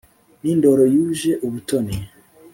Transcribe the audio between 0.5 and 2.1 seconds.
indoro yuje ubutoni